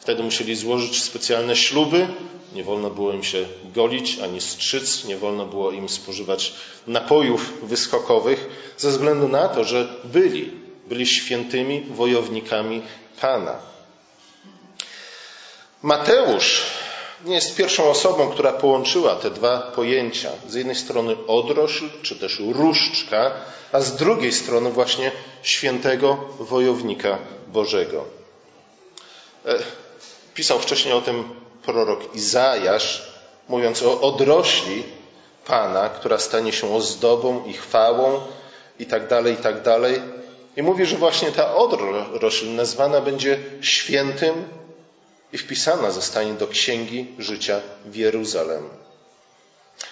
Wtedy 0.00 0.22
musieli 0.22 0.56
złożyć 0.56 1.02
specjalne 1.02 1.56
śluby, 1.56 2.08
nie 2.54 2.64
wolno 2.64 2.90
było 2.90 3.12
im 3.12 3.24
się 3.24 3.46
golić 3.74 4.18
ani 4.18 4.40
strzyc, 4.40 5.04
nie 5.04 5.16
wolno 5.16 5.46
było 5.46 5.70
im 5.72 5.88
spożywać 5.88 6.54
napojów 6.86 7.52
wyskokowych, 7.62 8.48
ze 8.78 8.90
względu 8.90 9.28
na 9.28 9.48
to, 9.48 9.64
że 9.64 9.88
byli, 10.04 10.50
byli 10.88 11.06
świętymi 11.06 11.80
wojownikami 11.80 12.82
Pana. 13.20 13.58
Mateusz 15.82 16.62
nie 17.24 17.34
jest 17.34 17.56
pierwszą 17.56 17.90
osobą, 17.90 18.28
która 18.28 18.52
połączyła 18.52 19.14
te 19.14 19.30
dwa 19.30 19.58
pojęcia. 19.58 20.30
Z 20.48 20.54
jednej 20.54 20.76
strony 20.76 21.16
odrośl, 21.26 21.84
czy 22.02 22.16
też 22.16 22.40
różdżka, 22.52 23.32
a 23.72 23.80
z 23.80 23.96
drugiej 23.96 24.32
strony 24.32 24.70
właśnie 24.70 25.12
świętego 25.42 26.16
wojownika 26.38 27.18
Bożego. 27.48 28.04
E, 29.46 29.58
pisał 30.34 30.58
wcześniej 30.58 30.94
o 30.94 31.00
tym 31.00 31.24
prorok 31.62 32.14
Izajasz, 32.14 33.12
mówiąc 33.48 33.82
o 33.82 34.00
odrośli 34.00 34.82
Pana, 35.46 35.88
która 35.88 36.18
stanie 36.18 36.52
się 36.52 36.74
ozdobą 36.74 37.44
i 37.44 37.52
chwałą 37.52 38.20
i 38.78 38.86
tak 38.86 39.08
dalej, 39.08 39.34
i 39.34 39.36
tak 39.36 39.62
dalej. 39.62 40.00
I 40.56 40.62
mówi, 40.62 40.86
że 40.86 40.96
właśnie 40.96 41.32
ta 41.32 41.54
odrośl 41.54 42.54
nazwana 42.54 43.00
będzie 43.00 43.38
świętym 43.60 44.44
i 45.34 45.38
wpisana 45.38 45.90
zostanie 45.90 46.32
do 46.32 46.46
księgi 46.46 47.06
życia 47.18 47.60
w 47.84 47.96
Jeruzalem. 47.96 48.68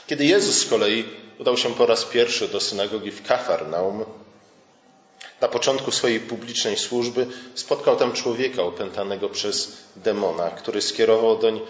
Kiedy 0.06 0.24
Jezus 0.24 0.56
z 0.58 0.68
kolei 0.68 1.04
udał 1.38 1.56
się 1.56 1.74
po 1.74 1.86
raz 1.86 2.04
pierwszy 2.04 2.48
do 2.48 2.60
synagogi 2.60 3.10
w 3.10 3.22
Kafarnaum, 3.22 4.04
na 5.40 5.48
początku 5.48 5.90
swojej 5.92 6.20
publicznej 6.20 6.76
służby 6.78 7.26
spotkał 7.54 7.96
tam 7.96 8.12
człowieka 8.12 8.62
opętanego 8.62 9.28
przez 9.28 9.72
demona, 9.96 10.50
który 10.50 10.82
skierował 10.82 11.38
doń 11.38 11.60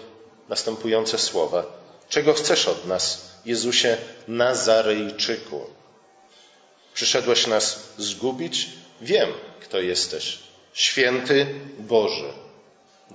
następujące 0.49 1.17
słowa: 1.17 1.65
Czego 2.09 2.33
chcesz 2.33 2.67
od 2.67 2.85
nas, 2.87 3.31
Jezusie 3.45 3.97
Nazarejczyku? 4.27 5.65
Przyszedłeś 6.93 7.47
nas 7.47 7.79
zgubić? 7.97 8.69
Wiem, 9.01 9.29
kto 9.61 9.79
jesteś. 9.79 10.39
Święty 10.73 11.47
Boży. 11.79 12.43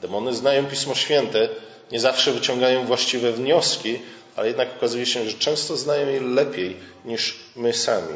Demony 0.03 0.35
znają 0.35 0.67
Pismo 0.67 0.95
Święte, 0.95 1.49
nie 1.93 2.01
zawsze 2.01 2.33
wyciągają 2.33 2.87
właściwe 2.87 3.33
wnioski, 3.33 3.99
ale 4.37 4.49
jednak 4.49 4.77
okazuje 4.77 5.07
się, 5.07 5.31
że 5.31 5.39
często 5.39 5.77
znają 5.77 6.09
je 6.09 6.21
lepiej 6.21 6.77
niż 7.05 7.37
my 7.57 7.73
sami. 7.73 8.15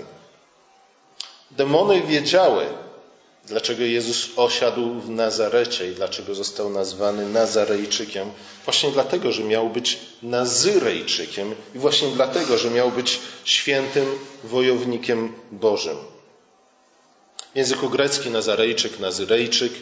Demony 1.50 2.02
wiedziały, 2.02 2.66
dlaczego 3.48 3.82
Jezus 3.82 4.28
osiadł 4.36 5.00
w 5.00 5.10
Nazarecie 5.10 5.90
i 5.90 5.94
dlaczego 5.94 6.34
został 6.34 6.70
nazwany 6.70 7.28
Nazarejczykiem. 7.28 8.30
Właśnie 8.64 8.90
dlatego, 8.90 9.32
że 9.32 9.44
miał 9.44 9.70
być 9.70 9.98
Nazyrejczykiem 10.22 11.54
i 11.74 11.78
właśnie 11.78 12.08
dlatego, 12.08 12.58
że 12.58 12.70
miał 12.70 12.90
być 12.90 13.20
świętym 13.44 14.18
wojownikiem 14.44 15.32
Bożym. 15.52 15.96
W 17.54 17.56
języku 17.56 17.88
greckim 17.90 18.32
Nazarejczyk, 18.32 19.00
Nazyrejczyk 19.00 19.72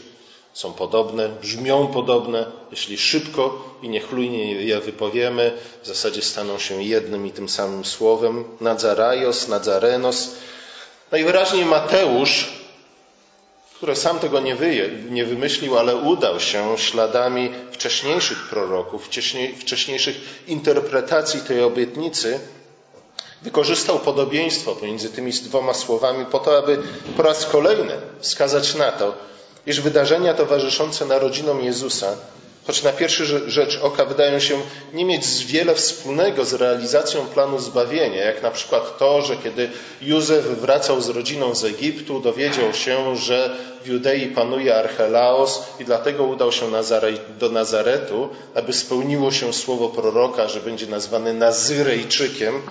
są 0.53 0.73
podobne, 0.73 1.29
brzmią 1.29 1.87
podobne. 1.87 2.47
Jeśli 2.71 2.99
szybko 2.99 3.65
i 3.83 3.89
niechlujnie 3.89 4.55
je 4.55 4.81
wypowiemy, 4.81 5.59
w 5.83 5.87
zasadzie 5.87 6.23
staną 6.23 6.59
się 6.59 6.83
jednym 6.83 7.27
i 7.27 7.31
tym 7.31 7.49
samym 7.49 7.85
słowem. 7.85 8.45
Nazaraios, 8.61 9.49
Nazarenos. 9.49 10.31
Najwyraźniej 11.13 11.65
Mateusz, 11.65 12.61
który 13.75 13.97
sam 13.97 14.19
tego 14.19 14.41
nie, 14.41 14.57
wyje, 14.57 14.89
nie 15.11 15.25
wymyślił, 15.25 15.79
ale 15.79 15.97
udał 15.97 16.41
się 16.41 16.79
śladami 16.79 17.51
wcześniejszych 17.73 18.49
proroków, 18.49 19.09
wcześniejszych 19.59 20.45
interpretacji 20.47 21.41
tej 21.41 21.63
obietnicy, 21.63 22.41
wykorzystał 23.43 23.99
podobieństwo 23.99 24.75
pomiędzy 24.75 25.09
tymi 25.09 25.33
dwoma 25.33 25.75
słowami 25.75 26.27
po 26.27 26.39
to, 26.39 26.59
aby 26.59 26.83
po 27.17 27.23
raz 27.23 27.47
kolejny 27.47 27.93
wskazać 28.21 28.75
na 28.75 28.93
to, 28.93 29.15
iż 29.67 29.81
wydarzenia 29.81 30.35
towarzyszące 30.35 31.05
narodzinom 31.05 31.61
Jezusa, 31.65 32.17
choć 32.67 32.83
na 32.83 32.93
pierwszy 32.93 33.51
rzecz 33.51 33.79
oka 33.83 34.05
wydają 34.05 34.41
się 34.41 34.61
nie 34.95 35.05
mieć 35.05 35.45
wiele 35.47 35.75
wspólnego 35.75 36.45
z 36.45 36.55
realizacją 36.55 37.27
planu 37.27 37.59
zbawienia, 37.59 38.25
jak 38.25 38.43
na 38.43 38.51
przykład 38.51 38.99
to, 38.99 39.23
że 39.23 39.37
kiedy 39.37 39.71
Józef 40.03 40.45
wracał 40.45 41.01
z 41.01 41.09
rodziną 41.09 41.55
z 41.55 41.65
Egiptu, 41.65 42.21
dowiedział 42.21 42.75
się, 42.75 43.17
że 43.17 43.57
w 43.85 43.87
Judei 43.89 44.27
panuje 44.27 44.77
Archelaos 44.77 45.63
i 45.81 45.85
dlatego 45.85 46.25
udał 46.25 46.53
się 46.53 46.67
do 47.39 47.49
Nazaretu, 47.49 48.29
aby 48.55 48.73
spełniło 48.73 49.33
się 49.33 49.53
słowo 49.53 49.89
proroka, 49.89 50.49
że 50.49 50.61
będzie 50.61 50.87
nazwany 50.87 51.35
Nazyrejczykiem, 51.35 52.63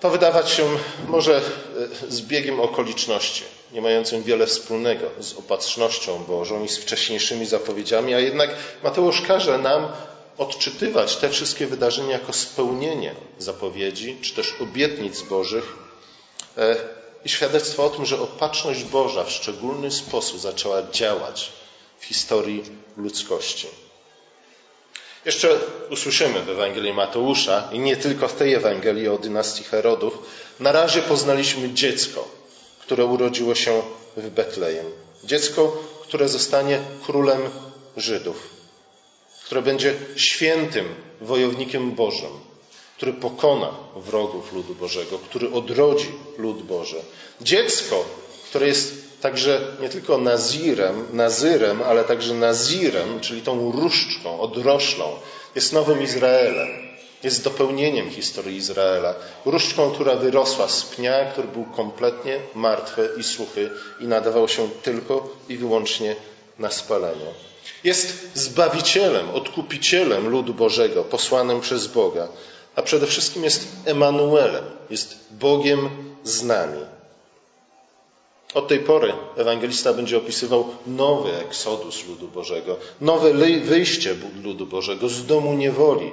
To 0.00 0.10
wydawać 0.10 0.50
się 0.50 0.68
może 1.08 1.36
e, 1.36 1.42
zbiegiem 2.08 2.60
okoliczności, 2.60 3.44
nie 3.72 3.82
mającym 3.82 4.22
wiele 4.22 4.46
wspólnego 4.46 5.06
z 5.20 5.34
opatrznością 5.34 6.24
Bożą 6.24 6.64
i 6.64 6.68
z 6.68 6.78
wcześniejszymi 6.78 7.46
zapowiedziami, 7.46 8.14
a 8.14 8.20
jednak 8.20 8.50
Mateusz 8.82 9.22
każe 9.22 9.58
nam 9.58 9.88
odczytywać 10.38 11.16
te 11.16 11.28
wszystkie 11.28 11.66
wydarzenia 11.66 12.12
jako 12.12 12.32
spełnienie 12.32 13.14
zapowiedzi, 13.38 14.16
czy 14.22 14.34
też 14.34 14.54
obietnic 14.60 15.22
Bożych 15.22 15.76
e, 16.56 16.76
i 17.24 17.28
świadectwo 17.28 17.84
o 17.84 17.90
tym, 17.90 18.06
że 18.06 18.20
opatrzność 18.20 18.84
Boża 18.84 19.24
w 19.24 19.30
szczególny 19.30 19.90
sposób 19.90 20.40
zaczęła 20.40 20.82
działać 20.92 21.52
w 21.98 22.04
historii 22.04 22.62
ludzkości. 22.96 23.68
Jeszcze 25.28 25.60
usłyszymy 25.90 26.42
w 26.42 26.48
Ewangelii 26.50 26.92
Mateusza 26.92 27.68
i 27.72 27.78
nie 27.78 27.96
tylko 27.96 28.28
w 28.28 28.32
tej 28.32 28.54
Ewangelii 28.54 29.08
o 29.08 29.18
dynastii 29.18 29.64
Herodów. 29.64 30.18
Na 30.60 30.72
razie 30.72 31.02
poznaliśmy 31.02 31.72
dziecko, 31.74 32.28
które 32.80 33.04
urodziło 33.04 33.54
się 33.54 33.82
w 34.16 34.30
Betlejem. 34.30 34.86
Dziecko, 35.24 35.76
które 36.02 36.28
zostanie 36.28 36.80
królem 37.06 37.40
Żydów, 37.96 38.48
które 39.44 39.62
będzie 39.62 39.94
świętym 40.16 40.94
wojownikiem 41.20 41.92
Bożym, 41.92 42.32
który 42.96 43.12
pokona 43.12 43.70
wrogów 43.96 44.52
ludu 44.52 44.74
Bożego, 44.74 45.18
który 45.18 45.52
odrodzi 45.52 46.08
lud 46.38 46.62
Boży. 46.62 47.00
Dziecko, 47.40 48.04
które 48.50 48.66
jest 48.66 49.07
także 49.20 49.60
nie 49.80 49.88
tylko 49.88 50.18
nazirem, 50.18 51.06
nazyrem, 51.12 51.82
ale 51.82 52.04
także 52.04 52.34
nazirem, 52.34 53.20
czyli 53.20 53.42
tą 53.42 53.72
różdżką, 53.72 54.40
odroślą, 54.40 55.04
jest 55.54 55.72
nowym 55.72 56.02
Izraelem. 56.02 56.68
Jest 57.22 57.44
dopełnieniem 57.44 58.10
historii 58.10 58.56
Izraela. 58.56 59.14
Różdżką, 59.44 59.90
która 59.90 60.14
wyrosła 60.16 60.68
z 60.68 60.82
pnia, 60.82 61.24
który 61.24 61.48
był 61.48 61.64
kompletnie 61.64 62.40
martwy 62.54 63.10
i 63.16 63.24
suchy 63.24 63.70
i 64.00 64.06
nadawał 64.06 64.48
się 64.48 64.68
tylko 64.82 65.36
i 65.48 65.56
wyłącznie 65.56 66.16
na 66.58 66.70
spalenie. 66.70 67.26
Jest 67.84 68.30
zbawicielem, 68.34 69.30
odkupicielem 69.30 70.28
ludu 70.28 70.54
Bożego, 70.54 71.04
posłanym 71.04 71.60
przez 71.60 71.86
Boga, 71.86 72.28
a 72.76 72.82
przede 72.82 73.06
wszystkim 73.06 73.44
jest 73.44 73.68
Emanuelem, 73.84 74.64
jest 74.90 75.16
Bogiem 75.30 75.88
z 76.24 76.42
nami. 76.42 76.97
Od 78.54 78.68
tej 78.68 78.80
pory 78.80 79.12
ewangelista 79.36 79.92
będzie 79.92 80.18
opisywał 80.18 80.68
nowy 80.86 81.36
eksodus 81.36 82.08
ludu 82.08 82.28
Bożego, 82.28 82.76
nowe 83.00 83.32
wyjście 83.60 84.14
ludu 84.44 84.66
Bożego 84.66 85.08
z 85.08 85.26
domu 85.26 85.54
niewoli. 85.54 86.12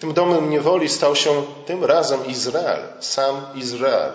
Tym 0.00 0.12
domem 0.12 0.50
niewoli 0.50 0.88
stał 0.88 1.16
się 1.16 1.42
tym 1.66 1.84
razem 1.84 2.26
Izrael, 2.26 2.82
sam 3.00 3.46
Izrael. 3.54 4.12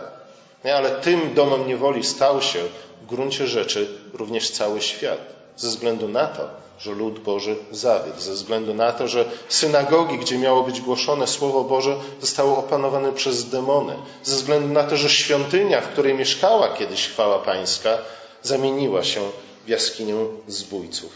Ale 0.76 0.92
tym 0.92 1.34
domem 1.34 1.68
niewoli 1.68 2.04
stał 2.04 2.42
się 2.42 2.60
w 3.02 3.06
gruncie 3.06 3.48
rzeczy 3.48 3.88
również 4.14 4.52
cały 4.52 4.82
świat, 4.82 5.41
ze 5.62 5.68
względu 5.68 6.08
na 6.08 6.28
to, 6.28 6.50
że 6.80 6.92
lud 6.92 7.20
Boży 7.20 7.56
zawiódł, 7.72 8.22
ze 8.22 8.34
względu 8.34 8.74
na 8.74 8.92
to, 8.92 9.08
że 9.08 9.26
synagogi, 9.50 10.18
gdzie 10.18 10.38
miało 10.38 10.64
być 10.64 10.82
głoszone 10.82 11.28
Słowo 11.28 11.64
Boże, 11.64 11.96
zostały 12.22 12.52
opanowane 12.52 13.12
przez 13.12 13.50
demony, 13.50 13.96
ze 14.24 14.36
względu 14.36 14.74
na 14.74 14.84
to, 14.84 14.98
że 14.98 15.10
świątynia, 15.10 15.82
w 15.82 15.88
której 15.88 16.14
mieszkała 16.14 16.70
kiedyś 16.70 17.08
chwała 17.08 17.40
Pańska, 17.40 17.98
zamieniła 18.44 19.04
się 19.04 19.22
w 19.66 19.70
jaskinię 19.70 20.16
zbójców. 20.48 21.12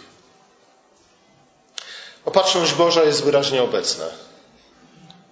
Opatrzność 2.26 2.74
Boża 2.74 3.04
jest 3.04 3.24
wyraźnie 3.24 3.64
obecna 3.64 4.06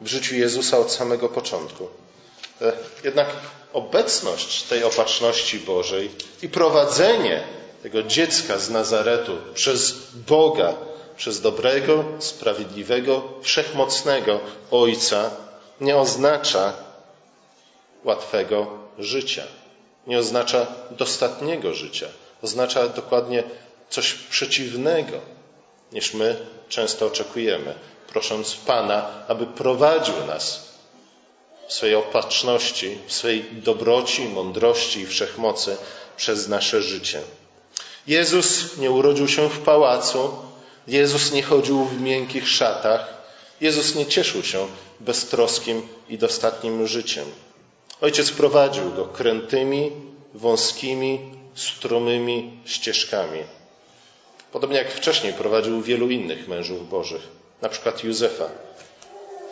w 0.01 0.07
życiu 0.07 0.35
Jezusa 0.35 0.77
od 0.77 0.91
samego 0.91 1.29
początku. 1.29 1.87
E, 2.61 2.73
jednak 3.03 3.27
obecność 3.73 4.63
tej 4.63 4.83
opatrzności 4.83 5.59
Bożej 5.59 6.11
i 6.41 6.49
prowadzenie 6.49 7.43
tego 7.83 8.03
dziecka 8.03 8.57
z 8.57 8.69
Nazaretu 8.69 9.37
przez 9.53 9.95
Boga, 10.27 10.73
przez 11.17 11.41
dobrego, 11.41 12.03
sprawiedliwego, 12.19 13.23
wszechmocnego 13.41 14.39
Ojca 14.71 15.31
nie 15.81 15.97
oznacza 15.97 16.73
łatwego 18.03 18.67
życia. 18.99 19.43
Nie 20.07 20.19
oznacza 20.19 20.67
dostatniego 20.91 21.73
życia. 21.73 22.07
Oznacza 22.41 22.87
dokładnie 22.87 23.43
coś 23.89 24.13
przeciwnego 24.13 25.19
niż 25.91 26.13
my 26.13 26.37
często 26.69 27.05
oczekujemy, 27.05 27.75
prosząc 28.07 28.55
Pana, 28.55 29.09
aby 29.27 29.45
prowadził 29.45 30.25
nas 30.27 30.73
w 31.67 31.73
swojej 31.73 31.95
opatrzności, 31.95 32.97
w 33.07 33.13
swojej 33.13 33.43
dobroci, 33.51 34.29
mądrości 34.29 34.99
i 34.99 35.05
wszechmocy 35.05 35.77
przez 36.17 36.47
nasze 36.47 36.81
życie. 36.81 37.21
Jezus 38.07 38.77
nie 38.77 38.91
urodził 38.91 39.27
się 39.27 39.49
w 39.49 39.59
pałacu, 39.59 40.31
Jezus 40.87 41.31
nie 41.31 41.43
chodził 41.43 41.85
w 41.85 42.01
miękkich 42.01 42.49
szatach, 42.49 43.23
Jezus 43.61 43.95
nie 43.95 44.05
cieszył 44.05 44.43
się 44.43 44.67
beztroskim 44.99 45.87
i 46.09 46.17
dostatnim 46.17 46.87
życiem. 46.87 47.25
Ojciec 48.01 48.31
prowadził 48.31 48.91
go 48.91 49.05
krętymi, 49.05 49.91
wąskimi, 50.33 51.19
strumymi 51.55 52.57
ścieżkami. 52.65 53.39
Podobnie 54.51 54.77
jak 54.77 54.91
wcześniej 54.91 55.33
prowadził 55.33 55.81
wielu 55.81 56.09
innych 56.09 56.47
mężów 56.47 56.89
bożych, 56.89 57.21
na 57.61 57.69
przykład 57.69 58.03
Józefa. 58.03 58.49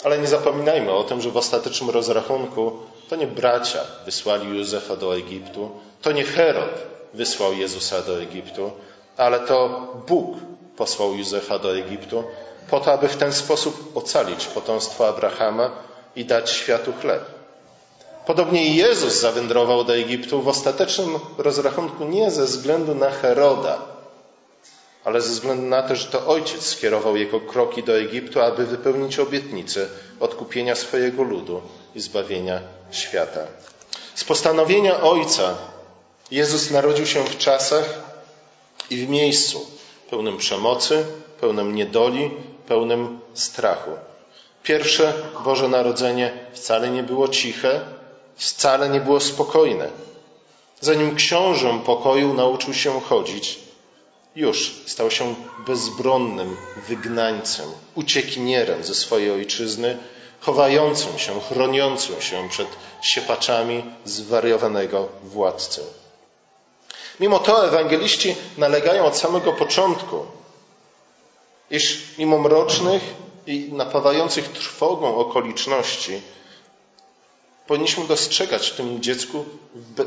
Ale 0.04 0.20
nie 0.20 0.28
zapominajmy 0.28 0.92
o 0.92 1.04
tym, 1.04 1.22
że 1.22 1.32
w 1.32 1.38
ostatecznym 1.38 1.90
rozrachunku 1.90 2.80
to 3.10 3.16
nie 3.16 3.28
bracia 3.28 3.84
wysłali 4.06 4.58
Józefa 4.58 4.96
do 4.96 5.18
Egiptu, 5.18 5.70
to 6.02 6.12
nie 6.12 6.24
Herod 6.24 6.92
wysłał 7.14 7.54
Jezusa 7.54 8.02
do 8.02 8.22
Egiptu, 8.22 8.72
ale 9.18 9.40
to 9.40 9.88
Bóg 10.08 10.38
posłał 10.78 11.16
Józefa 11.16 11.60
do 11.60 11.78
Egiptu 11.78 12.24
po 12.70 12.80
to, 12.80 12.94
aby 12.94 13.08
w 13.08 13.18
ten 13.18 13.34
sposób 13.34 13.92
ocalić 13.98 14.46
potomstwo 14.46 15.08
Abrahama 15.08 15.72
i 16.16 16.26
dać 16.26 16.50
światu 16.50 16.94
chleb. 17.02 17.26
Podobnie 18.26 18.76
Jezus 18.76 19.14
zawędrował 19.14 19.84
do 19.84 19.96
Egiptu 19.96 20.42
w 20.42 20.48
ostatecznym 20.48 21.20
rozrachunku 21.38 22.06
nie 22.06 22.32
ze 22.32 22.46
względu 22.46 22.96
na 22.96 23.10
Heroda, 23.10 23.82
ale 25.04 25.22
ze 25.22 25.30
względu 25.30 25.68
na 25.68 25.84
to, 25.84 25.96
że 25.96 26.08
to 26.08 26.28
ojciec 26.28 26.66
skierował 26.66 27.18
jego 27.18 27.40
kroki 27.40 27.84
do 27.84 27.98
Egiptu, 27.98 28.42
aby 28.42 28.66
wypełnić 28.66 29.20
obietnicę 29.20 29.88
odkupienia 30.20 30.76
swojego 30.76 31.24
ludu 31.24 31.62
i 31.96 32.02
zbawienia 32.02 32.62
świata. 32.92 33.42
Z 34.16 34.24
postanowienia 34.24 35.02
ojca 35.02 35.56
Jezus 36.32 36.72
narodził 36.72 37.06
się 37.06 37.24
w 37.24 37.38
czasach 37.38 37.86
i 38.90 38.98
w 38.98 39.10
miejscu 39.10 39.68
pełnym 40.10 40.38
przemocy, 40.38 41.06
pełnym 41.42 41.76
niedoli, 41.76 42.32
pełnym 42.68 43.20
strachu. 43.34 43.92
Pierwsze 44.64 45.14
Boże 45.44 45.68
Narodzenie 45.68 46.32
wcale 46.54 46.90
nie 46.90 47.04
było 47.04 47.28
ciche, 47.28 47.82
wcale 48.36 48.90
nie 48.90 49.02
było 49.02 49.20
spokojne. 49.20 49.90
Zanim 50.82 51.16
książę 51.16 51.82
pokoju 51.86 52.34
nauczył 52.34 52.74
się 52.74 53.02
chodzić, 53.02 53.60
już 54.36 54.74
stał 54.86 55.12
się 55.12 55.36
bezbronnym 55.68 56.58
wygnańcem, 56.88 57.66
uciekinierem 57.96 58.84
ze 58.84 58.96
swojej 58.96 59.32
ojczyzny, 59.32 59.98
chowającym 60.40 61.20
się, 61.20 61.42
chroniącym 61.42 62.22
się 62.22 62.50
przed 62.50 62.68
siepaczami 63.02 63.84
zwariowanego 64.06 65.10
władcy. 65.24 65.82
Mimo 67.20 67.40
to 67.40 67.68
ewangeliści 67.68 68.36
nalegają 68.58 69.06
od 69.06 69.18
samego 69.18 69.54
początku, 69.54 70.26
iż 71.72 72.04
mimo 72.18 72.38
mrocznych 72.38 73.02
i 73.48 73.70
napawających 73.74 74.48
trwogą 74.48 75.16
okoliczności, 75.16 76.22
powinniśmy 77.68 78.08
dostrzegać 78.08 78.70
w 78.70 78.76
tym 78.76 79.02
dziecku 79.02 79.46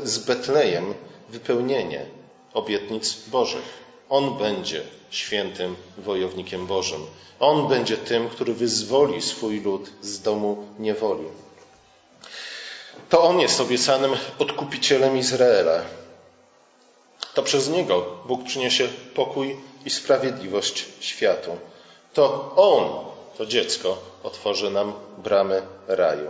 z 0.03 0.19
Betlejem 0.19 0.93
wypełnienie 1.29 2.05
obietnic 2.53 3.15
Bożych. 3.27 3.85
On 4.09 4.37
będzie 4.37 4.83
świętym 5.09 5.75
wojownikiem 5.97 6.67
Bożym. 6.67 7.05
On 7.39 7.67
będzie 7.67 7.97
tym, 7.97 8.29
który 8.29 8.53
wyzwoli 8.53 9.21
swój 9.21 9.61
lud 9.61 9.89
z 10.01 10.21
domu 10.21 10.67
niewoli. 10.79 11.25
To 13.09 13.23
On 13.23 13.39
jest 13.39 13.61
obiecanym 13.61 14.11
odkupicielem 14.39 15.17
Izraela. 15.17 15.81
To 17.35 17.43
przez 17.43 17.69
Niego 17.69 18.05
Bóg 18.25 18.43
przyniesie 18.43 18.87
pokój 19.13 19.57
i 19.85 19.89
sprawiedliwość 19.89 20.85
światu. 20.99 21.57
To 22.13 22.51
On, 22.55 23.05
to 23.37 23.45
dziecko, 23.45 23.97
otworzy 24.23 24.69
nam 24.69 24.93
bramy 25.17 25.61
raju. 25.87 26.29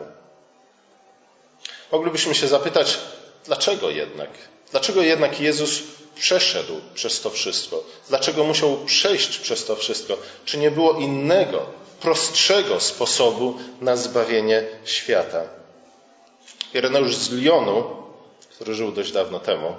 Moglibyśmy 1.91 2.36
się 2.36 2.48
zapytać, 2.48 2.98
dlaczego 3.46 3.89
jednak? 3.89 4.30
Dlaczego 4.72 5.02
jednak 5.02 5.39
Jezus 5.39 5.84
przeszedł 6.15 6.74
przez 6.94 7.22
to 7.22 7.30
wszystko? 7.30 7.84
Dlaczego 8.10 8.44
musiał 8.44 8.78
przejść 8.86 9.38
przez 9.38 9.65
to 9.65 9.76
wszystko? 9.76 10.18
Czy 10.46 10.58
nie 10.58 10.72
było 10.72 10.94
innego, 10.94 11.65
prostszego 12.02 12.80
sposobu 12.80 13.58
na 13.82 13.96
zbawienie 13.96 14.63
świata? 14.86 15.44
Ireneusz 16.74 17.15
z 17.15 17.32
Lyonu, 17.32 17.84
który 18.56 18.74
żył 18.74 18.91
dość 18.91 19.12
dawno 19.12 19.39
temu, 19.39 19.76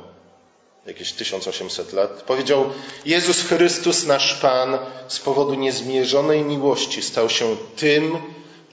jakieś 0.87 1.13
1800 1.13 1.93
lat, 1.93 2.23
powiedział: 2.23 2.65
Jezus 3.07 3.43
Chrystus, 3.43 4.07
nasz 4.07 4.35
Pan, 4.35 4.79
z 5.09 5.21
powodu 5.21 5.55
niezmierzonej 5.55 6.43
miłości 6.43 7.03
stał 7.03 7.31
się 7.31 7.57
tym, 7.77 8.17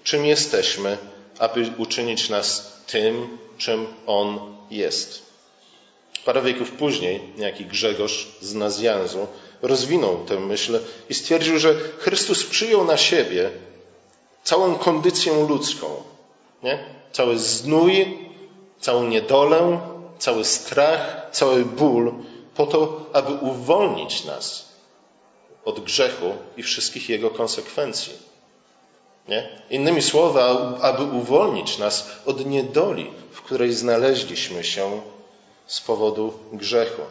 czym 0.03 0.25
jesteśmy, 0.25 0.97
aby 1.39 1.71
uczynić 1.77 2.29
nas 2.29 2.73
tym, 2.87 3.37
czym 3.57 3.87
On 4.07 4.55
jest. 4.71 5.21
Parę 6.25 6.41
wieków 6.41 6.71
później 6.71 7.21
niejaki 7.37 7.65
Grzegorz 7.65 8.27
z 8.41 8.53
Nazjanzu 8.53 9.27
rozwinął 9.61 10.25
tę 10.25 10.39
myśl 10.39 10.79
i 11.09 11.13
stwierdził, 11.13 11.59
że 11.59 11.75
Chrystus 11.99 12.43
przyjął 12.43 12.85
na 12.85 12.97
siebie 12.97 13.49
całą 14.43 14.75
kondycję 14.75 15.33
ludzką. 15.49 15.87
Nie? 16.63 16.85
Cały 17.11 17.39
znój, 17.39 18.17
całą 18.79 19.07
niedolę, 19.07 19.79
cały 20.19 20.45
strach, 20.45 21.27
cały 21.31 21.65
ból, 21.65 22.13
po 22.55 22.65
to, 22.65 23.05
aby 23.13 23.33
uwolnić 23.33 24.25
nas 24.25 24.65
od 25.65 25.79
grzechu 25.79 26.35
i 26.57 26.63
wszystkich 26.63 27.09
jego 27.09 27.29
konsekwencji. 27.29 28.13
Nie? 29.27 29.49
Innymi 29.69 30.01
słowy, 30.01 30.41
aby 30.81 31.03
uwolnić 31.03 31.77
nas 31.77 32.07
od 32.25 32.45
niedoli, 32.45 33.11
w 33.31 33.41
której 33.41 33.73
znaleźliśmy 33.73 34.63
się 34.63 35.01
z 35.67 35.81
powodu 35.81 36.33
grzechu. 36.53 37.01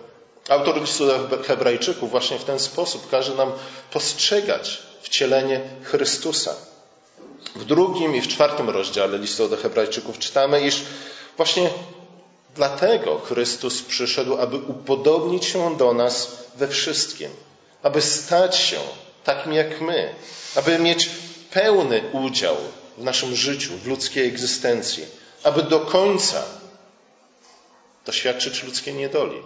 Autor 0.49 0.81
listu 0.81 1.07
do 1.07 1.43
Hebrajczyków 1.43 2.11
właśnie 2.11 2.39
w 2.39 2.45
ten 2.45 2.59
sposób 2.59 3.11
każe 3.11 3.35
nam 3.35 3.53
postrzegać 3.93 4.83
wcielenie 5.03 5.61
Chrystusa. 5.83 6.55
W 7.55 7.65
drugim 7.65 8.17
i 8.17 8.21
w 8.21 8.29
czwartym 8.29 8.71
rozdziale 8.71 9.19
listu 9.19 9.49
do 9.49 9.57
Hebrajczyków 9.57 10.19
czytamy, 10.19 10.61
iż 10.61 10.83
właśnie 11.37 11.71
dlatego 12.55 13.19
Chrystus 13.19 13.83
przyszedł, 13.83 14.37
aby 14.37 14.57
upodobnić 14.57 15.45
się 15.45 15.77
do 15.77 15.95
nas 15.95 16.39
we 16.57 16.69
wszystkim, 16.69 17.31
aby 17.83 18.03
stać 18.03 18.57
się 18.57 18.79
takim 19.25 19.53
jak 19.53 19.81
my, 19.81 20.15
aby 20.57 20.79
mieć 20.79 21.11
pełny 21.51 22.03
udział 22.13 22.57
w 22.99 23.05
naszym 23.05 23.37
życiu, 23.37 23.71
w 23.79 23.87
ludzkiej 23.87 24.27
egzystencji, 24.27 25.05
aby 25.43 25.63
do 25.63 25.81
końca 25.81 26.43
doświadczyć 28.07 28.63
ludzkiej 28.63 28.95
niedoli. 28.95 29.43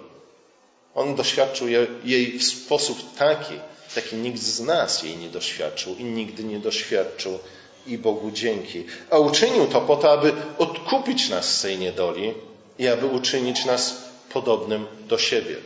On 0.94 1.14
doświadczył 1.14 1.68
jej 2.04 2.38
w 2.38 2.44
sposób 2.44 2.98
taki, 3.18 3.54
jaki 3.96 4.16
nikt 4.16 4.38
z 4.38 4.60
nas 4.60 5.02
jej 5.02 5.16
nie 5.16 5.28
doświadczył 5.28 5.94
i 5.94 6.04
nigdy 6.04 6.44
nie 6.44 6.58
doświadczył 6.58 7.38
i 7.86 7.98
Bogu 7.98 8.30
dzięki. 8.30 8.84
A 9.10 9.18
uczynił 9.18 9.66
to 9.66 9.80
po 9.80 9.96
to, 9.96 10.12
aby 10.12 10.32
odkupić 10.58 11.28
nas 11.28 11.54
z 11.58 11.62
tej 11.62 11.78
niedoli 11.78 12.34
i 12.78 12.88
aby 12.88 13.06
uczynić 13.06 13.64
nas 13.64 13.94
podobnym 14.32 14.86
do 15.08 15.18
siebie. 15.18 15.56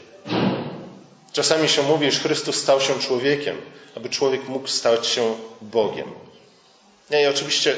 Czasami 1.33 1.69
się 1.69 1.83
mówi, 1.83 2.11
że 2.11 2.21
Chrystus 2.21 2.57
stał 2.57 2.81
się 2.81 2.99
człowiekiem, 2.99 3.57
aby 3.97 4.09
człowiek 4.09 4.49
mógł 4.49 4.69
stać 4.69 5.07
się 5.07 5.35
Bogiem. 5.61 6.09
Nie, 7.11 7.23
i 7.23 7.27
oczywiście 7.27 7.77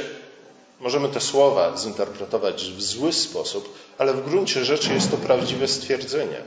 możemy 0.80 1.08
te 1.08 1.20
słowa 1.20 1.76
zinterpretować 1.76 2.64
w 2.64 2.82
zły 2.82 3.12
sposób, 3.12 3.74
ale 3.98 4.14
w 4.14 4.24
gruncie 4.24 4.64
rzeczy 4.64 4.94
jest 4.94 5.10
to 5.10 5.16
prawdziwe 5.16 5.68
stwierdzenie. 5.68 6.40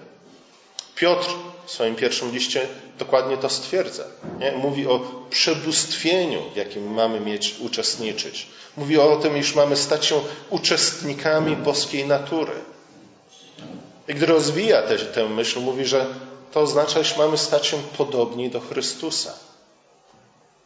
Piotr 0.96 1.30
w 1.66 1.72
swoim 1.72 1.96
pierwszym 1.96 2.32
liście 2.32 2.68
dokładnie 3.00 3.38
to 3.38 3.50
stwierdza. 3.50 4.04
Nie? 4.40 4.52
Mówi 4.52 4.88
o 4.88 5.00
przebóstwieniu, 5.30 6.42
w 6.54 6.56
jakim 6.56 6.94
mamy 6.94 7.20
mieć 7.20 7.56
uczestniczyć. 7.60 8.48
Mówi 8.78 8.98
o 8.98 9.16
tym, 9.16 9.38
iż 9.38 9.56
mamy 9.56 9.76
stać 9.76 10.06
się 10.06 10.22
uczestnikami 10.50 11.56
boskiej 11.56 12.06
natury. 12.06 12.54
I 14.08 14.14
gdy 14.14 14.26
rozwija 14.26 14.82
tę, 14.82 14.98
tę 14.98 15.30
myśl, 15.30 15.60
mówi, 15.60 15.86
że 15.86 16.06
to 16.52 16.62
oznacza, 16.62 17.00
iż 17.00 17.18
mamy 17.18 17.38
stać 17.38 17.68
się 17.68 17.78
podobni 17.98 18.50
do 18.50 18.60
Chrystusa. 18.60 19.34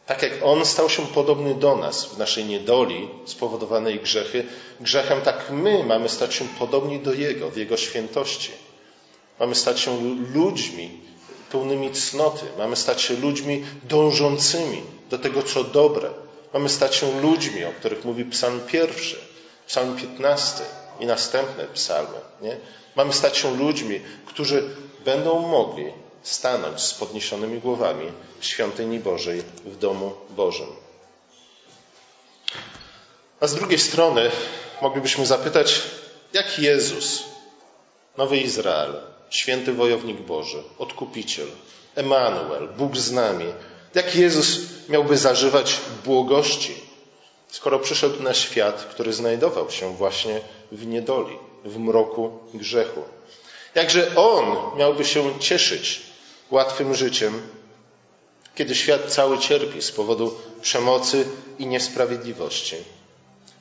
Tak 0.05 0.21
jak 0.21 0.31
On 0.43 0.65
stał 0.65 0.89
się 0.89 1.07
podobny 1.07 1.55
do 1.55 1.75
nas 1.75 2.05
w 2.05 2.17
naszej 2.17 2.45
niedoli 2.45 3.09
spowodowanej 3.25 3.99
grzechy, 3.99 4.45
grzechem, 4.79 5.21
tak 5.21 5.51
my 5.51 5.83
mamy 5.83 6.09
stać 6.09 6.33
się 6.33 6.45
podobni 6.59 6.99
do 6.99 7.13
Jego 7.13 7.49
w 7.49 7.57
Jego 7.57 7.77
świętości. 7.77 8.51
Mamy 9.39 9.55
stać 9.55 9.79
się 9.79 10.15
ludźmi 10.33 11.01
pełnymi 11.51 11.91
cnoty. 11.91 12.45
Mamy 12.57 12.75
stać 12.75 13.01
się 13.01 13.13
ludźmi 13.13 13.65
dążącymi 13.83 14.81
do 15.09 15.19
tego, 15.19 15.43
co 15.43 15.63
dobre. 15.63 16.09
Mamy 16.53 16.69
stać 16.69 16.95
się 16.95 17.21
ludźmi, 17.21 17.65
o 17.65 17.71
których 17.71 18.05
mówi 18.05 18.25
Psalm 18.25 18.59
pierwszy, 18.67 19.17
Psalm 19.67 19.97
piętnasty 19.97 20.63
i 20.99 21.05
następne 21.05 21.67
psalmy. 21.73 22.17
Nie? 22.41 22.57
Mamy 22.95 23.13
stać 23.13 23.37
się 23.37 23.57
ludźmi, 23.57 24.01
którzy 24.25 24.75
będą 25.05 25.39
mogli 25.39 25.93
stanąć 26.23 26.81
z 26.81 26.93
podniesionymi 26.93 27.59
głowami 27.59 28.11
w 28.39 28.45
świątyni 28.45 28.99
Bożej, 28.99 29.43
w 29.65 29.77
domu 29.77 30.13
Bożym. 30.29 30.67
A 33.39 33.47
z 33.47 33.55
drugiej 33.55 33.79
strony 33.79 34.31
moglibyśmy 34.81 35.25
zapytać, 35.25 35.81
jak 36.33 36.59
Jezus, 36.59 37.23
Nowy 38.17 38.37
Izrael, 38.37 39.01
święty 39.29 39.73
wojownik 39.73 40.21
Boży, 40.21 40.63
odkupiciel, 40.79 41.47
Emanuel, 41.95 42.67
Bóg 42.77 42.97
z 42.97 43.11
nami, 43.11 43.45
jak 43.95 44.15
Jezus 44.15 44.59
miałby 44.89 45.17
zażywać 45.17 45.77
błogości, 46.05 46.88
skoro 47.51 47.79
przyszedł 47.79 48.23
na 48.23 48.33
świat, 48.33 48.87
który 48.91 49.13
znajdował 49.13 49.71
się 49.71 49.95
właśnie 49.95 50.41
w 50.71 50.87
niedoli, 50.87 51.37
w 51.65 51.77
mroku 51.77 52.39
grzechu? 52.53 53.03
Jakże 53.75 54.15
On 54.15 54.77
miałby 54.77 55.05
się 55.05 55.39
cieszyć 55.39 56.01
łatwym 56.51 56.95
życiem, 56.95 57.41
kiedy 58.55 58.75
świat 58.75 59.01
cały 59.07 59.37
cierpi 59.37 59.81
z 59.81 59.91
powodu 59.91 60.35
przemocy 60.61 61.25
i 61.59 61.67
niesprawiedliwości. 61.67 62.75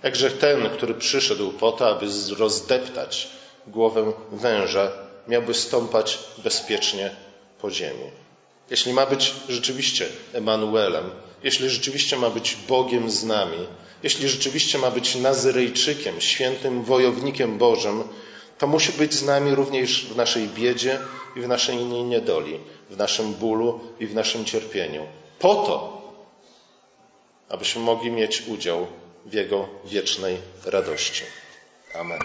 Jakże 0.03 0.31
ten, 0.31 0.71
który 0.71 0.95
przyszedł 0.95 1.53
po 1.53 1.73
to, 1.73 1.89
aby 1.89 2.07
rozdeptać 2.39 3.29
głowę 3.67 4.13
węża, 4.33 4.93
miałby 5.29 5.55
stąpać 5.55 6.19
bezpiecznie 6.39 7.11
po 7.61 7.71
ziemi. 7.71 8.11
Jeśli 8.71 8.93
ma 8.93 9.07
być 9.07 9.35
rzeczywiście 9.49 10.07
Emanuelem, 10.33 11.11
jeśli 11.43 11.71
rzeczywiście 11.71 12.17
ma 12.17 12.31
być 12.31 12.57
Bogiem 12.69 13.11
z 13.11 13.25
nami, 13.25 13.67
jeśli 14.03 14.29
rzeczywiście 14.29 14.79
ma 14.79 14.91
być 14.91 15.15
Nazyrejczykiem, 15.15 16.21
świętym 16.21 16.85
wojownikiem 16.85 17.59
Bożym, 17.59 18.05
to 18.59 18.67
musi 18.67 18.93
być 18.93 19.15
z 19.15 19.23
nami 19.23 19.55
również 19.55 20.07
w 20.07 20.17
naszej 20.17 20.49
biedzie 20.49 20.99
i 21.37 21.41
w 21.41 21.49
naszej 21.49 21.77
niedoli, 21.77 22.61
w 22.91 22.97
naszym 22.97 23.35
bólu 23.35 23.81
i 24.01 24.07
w 24.07 24.15
naszym 24.15 24.45
cierpieniu. 24.45 25.07
Po 25.39 25.55
to, 25.55 26.03
abyśmy 27.49 27.83
mogli 27.83 28.11
mieć 28.11 28.43
udział 28.47 28.87
w 29.27 29.33
Jego 29.33 29.69
wiecznej 29.85 30.37
radości. 30.65 31.23
Amen. 31.95 32.19